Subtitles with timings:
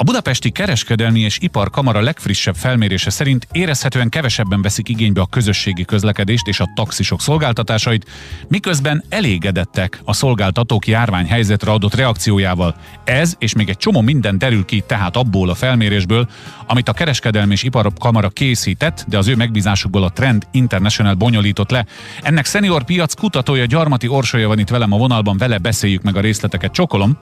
[0.00, 6.46] A Budapesti Kereskedelmi és Iparkamara legfrissebb felmérése szerint érezhetően kevesebben veszik igénybe a közösségi közlekedést
[6.46, 8.10] és a taxisok szolgáltatásait,
[8.48, 12.74] miközben elégedettek a szolgáltatók járványhelyzetre adott reakciójával.
[13.04, 16.28] Ez és még egy csomó minden derül ki tehát abból a felmérésből,
[16.66, 21.86] amit a Kereskedelmi és Iparkamara készített, de az ő megbízásukból a Trend International bonyolított le.
[22.22, 26.20] Ennek senior piac kutatója Gyarmati Orsolya van itt velem a vonalban, vele beszéljük meg a
[26.20, 26.72] részleteket.
[26.72, 27.18] Csokolom!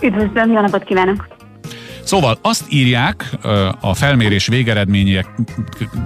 [0.00, 1.34] Üdvözlöm, jó napot kívánok!
[2.04, 3.30] Szóval azt írják
[3.80, 5.26] a felmérés végeredmények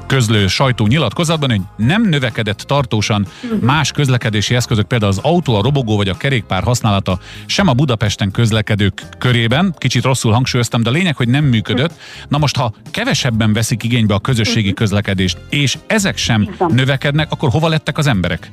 [0.06, 3.60] közlő sajtó nyilatkozatban, hogy nem növekedett tartósan uh-huh.
[3.60, 8.30] más közlekedési eszközök, például az autó, a robogó vagy a kerékpár használata sem a Budapesten
[8.30, 11.92] közlekedők körében, kicsit rosszul hangsúlyoztam, de a lényeg, hogy nem működött.
[12.28, 14.78] Na most, ha kevesebben veszik igénybe a közösségi uh-huh.
[14.78, 18.50] közlekedést, és ezek sem növekednek, akkor hova lettek az emberek?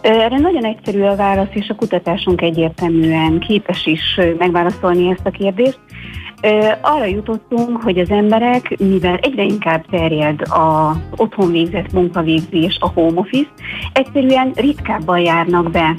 [0.00, 5.78] Erre nagyon egyszerű a válasz, és a kutatásunk egyértelműen képes is megválaszolni ezt a kérdést.
[6.80, 13.20] Arra jutottunk, hogy az emberek, mivel egyre inkább terjed az otthon végzett munkavégzés, a home
[13.20, 13.48] office,
[13.92, 15.94] egyszerűen ritkábban járnak be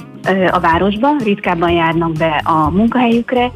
[0.50, 3.50] a városba, ritkábban járnak be a munkahelyükre,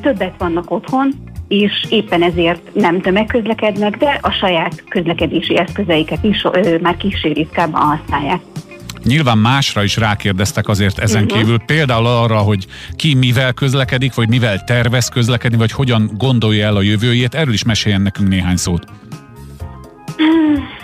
[0.00, 1.12] többet vannak otthon,
[1.48, 6.42] és éppen ezért nem tömegközlekednek, de a saját közlekedési eszközeiket is
[6.80, 8.40] már kicsi ritkábban használják.
[9.06, 11.38] Nyilván másra is rákérdeztek azért ezen uh-huh.
[11.38, 16.76] kívül, például arra, hogy ki mivel közlekedik, vagy mivel tervez közlekedni, vagy hogyan gondolja el
[16.76, 17.34] a jövőjét.
[17.34, 18.86] Erről is meséljen nekünk néhány szót.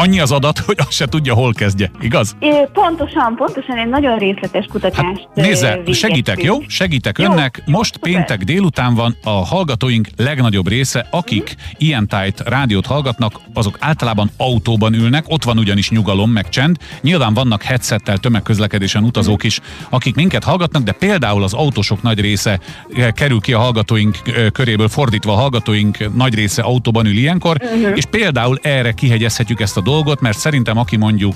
[0.00, 2.36] annyi az adat, hogy azt se tudja, hol kezdje, igaz?
[2.38, 6.60] É, pontosan, pontosan egy nagyon részletes kutatást hát, Nézze, segítek, jó?
[6.68, 7.62] Segítek jó, önnek.
[7.66, 8.44] Most jó, péntek szuper.
[8.44, 11.72] délután van a hallgatóink legnagyobb része, akik uh-huh.
[11.78, 16.76] ilyen tájt rádiót hallgatnak, azok általában autóban ülnek, ott van ugyanis nyugalom, meg csend.
[17.00, 22.60] Nyilván vannak headsettel tömegközlekedésen utazók is, akik minket hallgatnak, de például az autósok nagy része
[22.94, 27.56] eh, kerül ki a hallgatóink eh, köréből, fordítva a hallgatóink nagy része autóban ül ilyenkor,
[27.60, 27.96] uh-huh.
[27.96, 31.34] és például erre kihegyezhetjük ezt a dolgot, mert szerintem aki mondjuk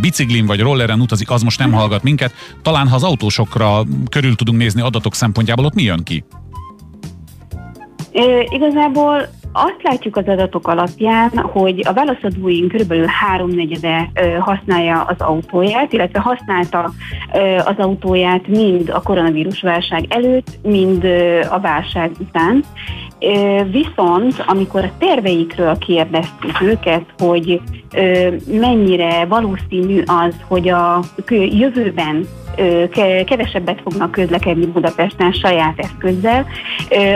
[0.00, 2.32] biciklin vagy rolleren utazik, az most nem hallgat minket.
[2.62, 6.24] Talán ha az autósokra körül tudunk nézni adatok szempontjából, ott mi jön ki?
[8.48, 12.94] Igazából azt látjuk az adatok alapján, hogy a válaszadóink kb.
[13.06, 16.92] háromnegyede használja az autóját, illetve használta
[17.64, 21.04] az autóját mind a koronavírus válság előtt, mind
[21.50, 22.64] a válság után.
[23.70, 27.60] Viszont, amikor a terveikről kérdeztük őket, hogy
[28.46, 32.26] mennyire valószínű az, hogy a jövőben
[33.24, 36.46] kevesebbet fognak közlekedni Budapesten saját eszközzel.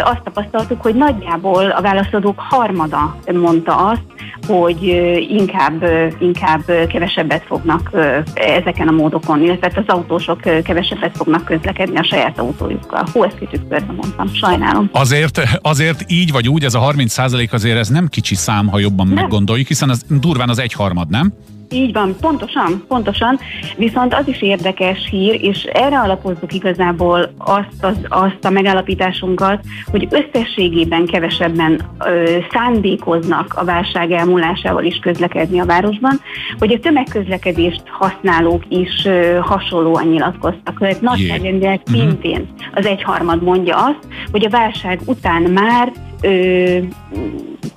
[0.05, 4.03] Azt tapasztaltuk, hogy nagyjából a válaszadók harmada mondta azt,
[4.47, 4.83] hogy
[5.31, 5.85] inkább,
[6.19, 7.91] inkább kevesebbet fognak
[8.35, 13.07] ezeken a módokon, illetve az autósok kevesebbet fognak közlekedni a saját autójukkal.
[13.13, 14.91] Hú, ezt kicsit körbe mondtam, sajnálom.
[14.93, 19.07] Azért, azért így vagy úgy, ez a 30% azért ez nem kicsi szám, ha jobban
[19.07, 19.15] nem.
[19.15, 21.33] meggondoljuk, hiszen az durván az egyharmad, nem?
[21.71, 23.39] Így van, pontosan, pontosan.
[23.77, 30.09] Viszont az is érdekes hír, és erre alapozzuk igazából azt, az, azt a megállapításunkat, hogy
[30.11, 36.21] összességében kevesebben ö, szándékoznak a válság elmúlásával is közlekedni a városban,
[36.59, 40.79] hogy a tömegközlekedést használók is ö, hasonlóan nyilatkoztak.
[40.79, 41.99] Tehát nagyságrendileg mhm.
[41.99, 46.79] szintén az egyharmad mondja azt, hogy a válság után már ö,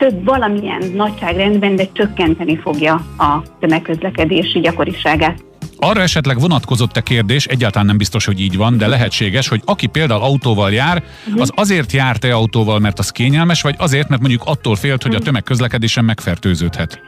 [0.01, 5.43] több valamilyen nagyságrendben, de csökkenteni fogja a tömegközlekedési gyakoriságát.
[5.77, 9.87] Arra esetleg vonatkozott a kérdés, egyáltalán nem biztos, hogy így van, de lehetséges, hogy aki
[9.87, 11.39] például autóval jár, mhm.
[11.39, 15.17] az azért járt-e autóval, mert az kényelmes, vagy azért, mert mondjuk attól félt, hogy a
[15.17, 15.25] mhm.
[15.25, 17.01] tömegközlekedésen megfertőződhet?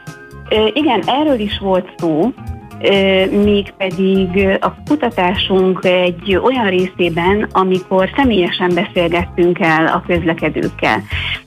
[0.72, 2.32] Igen, erről is volt szó,
[3.30, 11.02] mégpedig a kutatásunk egy olyan részében, amikor személyesen beszélgettünk el a közlekedőkkel,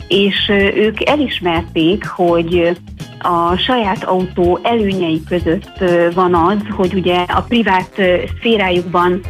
[0.08, 2.78] és ők elismerték, hogy
[3.20, 8.02] a saját autó előnyei között van az, hogy ugye a privát
[8.38, 9.22] szférájukban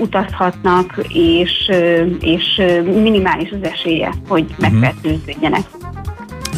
[0.00, 1.70] utazhatnak, és,
[2.20, 4.60] és minimális az esélye, hogy mhm.
[4.60, 5.64] megfertőződjenek.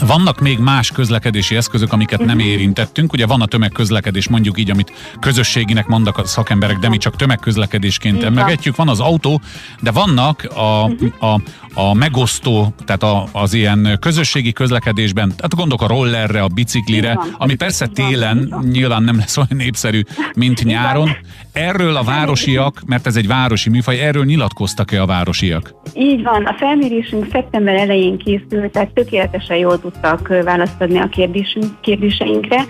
[0.06, 2.47] Vannak még más közlekedési eszközök, amiket nem mhm.
[2.47, 3.12] érintettünk.
[3.12, 8.23] Ugye van a tömegközlekedés, mondjuk így, amit közösséginek mondak a szakemberek, de mi csak tömegközlekedésként
[8.23, 8.77] emlegetjük.
[8.77, 9.41] Van az autó,
[9.81, 11.25] de vannak a, mhm.
[11.25, 11.41] a,
[11.75, 17.55] a megosztó, tehát a, az ilyen közösségi közlekedésben, tehát gondolok a rollerre, a biciklire, ami
[17.55, 20.03] persze télen nyilván nem lesz olyan népszerű,
[20.35, 21.11] mint nyáron.
[21.53, 25.75] Erről a városiak, mert ez egy városi műfaj, erről nyilatkoztak-e a városiak?
[25.95, 31.64] Így van, a felmérésünk szeptember elején készült, tehát tökéletesen jól tudtak választ adni a kérdésünk,
[31.81, 32.64] kérdéseinkre.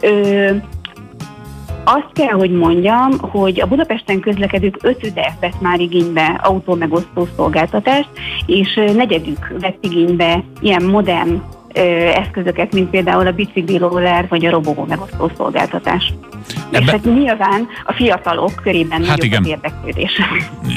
[0.00, 0.50] Ö,
[1.84, 8.08] azt kell, hogy mondjam, hogy a Budapesten közlekedők ötöde vett már igénybe autómegosztó szolgáltatást,
[8.46, 11.42] és negyedük vett igénybe ilyen modern
[12.14, 16.12] eszközöket, mint például a bicikli roller vagy a robogó megosztó szolgáltatás.
[16.70, 16.78] Ebbe...
[16.78, 19.42] És hát nyilván a fiatalok körében hát igen.
[19.42, 20.20] az érdeklődés.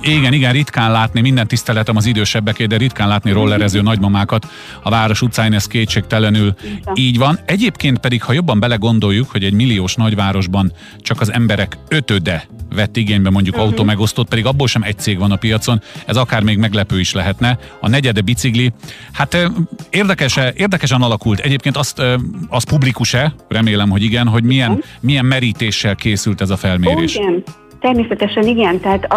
[0.02, 4.48] Igen, igen, ritkán látni, minden tiszteletem az idősebbeké, de ritkán látni rollerező nagymamákat
[4.84, 6.54] a város utcáin, ez kétségtelenül
[6.94, 7.40] így van.
[7.46, 12.44] Egyébként pedig, ha jobban belegondoljuk, hogy egy milliós nagyvárosban csak az emberek ötöde
[12.76, 13.70] vett igénybe mondjuk uh-huh.
[13.70, 17.60] autómegosztót, pedig abból sem egy cég van a piacon, ez akár még meglepő is lehetne.
[17.80, 18.72] A negyede bicikli,
[19.12, 19.52] hát
[19.90, 21.40] érdekes, érdekesen alakult.
[21.40, 22.02] Egyébként azt,
[22.48, 27.16] az publikus-e, remélem, hogy igen, hogy milyen, milyen merítéssel készült ez a felmérés.
[27.16, 27.44] Oh, igen.
[27.82, 29.14] Természetesen igen, tehát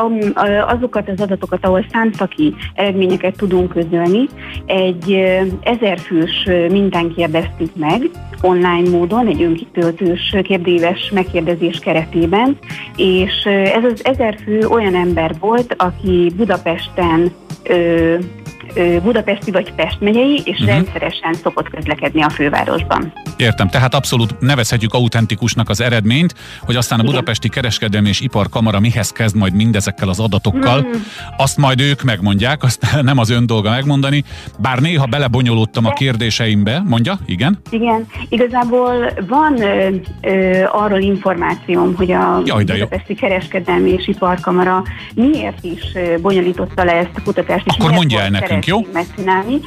[0.66, 4.28] azokat az adatokat, ahol számszaki eredményeket tudunk közölni,
[4.66, 5.12] egy
[5.60, 8.10] ezerfős mintán kérdeztük meg,
[8.42, 12.58] online módon, egy önkitöltős kérdéves megkérdezés keretében,
[12.96, 17.32] és ez az ezer fő olyan ember volt, aki Budapesten
[19.02, 20.66] budapesti vagy Pest megyei, és uh-huh.
[20.66, 23.12] rendszeresen szokott közlekedni a fővárosban.
[23.36, 27.02] Értem, tehát abszolút nevezhetjük autentikusnak az eredményt, hogy aztán a.
[27.02, 30.90] Budapesti Kereskedelmi és Iparkamara mihez kezd majd mindezekkel az adatokkal, mm.
[31.36, 34.24] azt majd ők megmondják, azt nem az ön dolga megmondani,
[34.58, 37.58] bár néha belebonyolódtam a kérdéseimbe, mondja, igen?
[37.70, 39.88] Igen, igazából van ö,
[40.20, 43.28] ö, arról információm, hogy a Jaj, Budapesti jó.
[43.28, 44.82] Kereskedelmi és Iparkamara
[45.14, 45.82] miért is
[46.20, 47.64] bonyolította le ezt a kutatást.
[47.66, 48.86] Akkor mondja el nekünk, jó?
[48.92, 49.60] Megcsinálni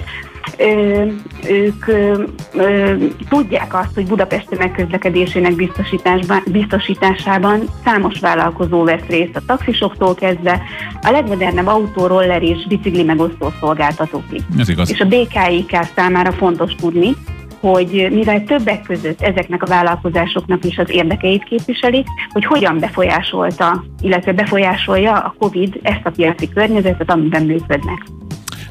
[0.58, 1.06] ö,
[1.50, 2.24] ők ö,
[2.54, 2.96] ö,
[3.30, 10.62] tudják azt, hogy Budapesti megközlekedésének biztosításban, biztosításában számos vállalkozó vesz részt a taxisoktól kezdve,
[11.02, 14.42] a legmodernebb autó, roller és bicikli megosztó szolgáltatókig.
[14.60, 14.92] Ez igaz.
[14.92, 17.16] És a BKIK számára fontos tudni,
[17.60, 24.34] hogy mivel többek között ezeknek a vállalkozásoknak is az érdekeit képviselik, hogy hogyan befolyásolta, illetve
[24.34, 28.04] befolyásolja a COVID ezt a piaci környezetet, amiben működnek.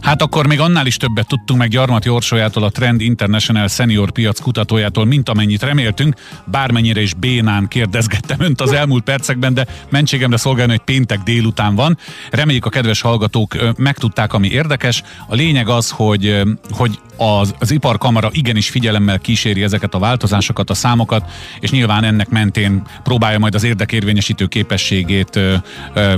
[0.06, 4.40] Hát akkor még annál is többet tudtunk meg Gyarmat Jorsolyától, a Trend International Senior piac
[4.40, 6.14] kutatójától, mint amennyit reméltünk.
[6.44, 11.98] Bármennyire is bénán kérdezgettem önt az elmúlt percekben, de mentségemre szolgálni, hogy péntek délután van.
[12.30, 15.02] Reméljük a kedves hallgatók megtudták, ami érdekes.
[15.26, 20.74] A lényeg az, hogy, hogy az, az iparkamara igenis figyelemmel kíséri ezeket a változásokat, a
[20.74, 21.30] számokat,
[21.60, 25.54] és nyilván ennek mentén próbálja majd az érdekérvényesítő képességét ö,
[25.94, 26.14] ö,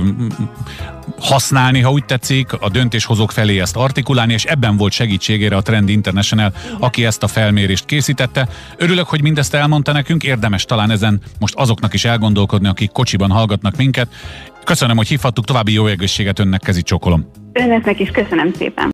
[1.19, 5.89] használni, ha úgy tetszik, a döntéshozók felé ezt artikulálni, és ebben volt segítségére a Trend
[5.89, 8.47] International, aki ezt a felmérést készítette.
[8.77, 13.75] Örülök, hogy mindezt elmondta nekünk, érdemes talán ezen most azoknak is elgondolkodni, akik kocsiban hallgatnak
[13.75, 14.07] minket.
[14.63, 17.31] Köszönöm, hogy hívhattuk, további jó egészséget önnek, kezi csokolom.
[17.53, 18.87] Önöknek is köszönöm szépen.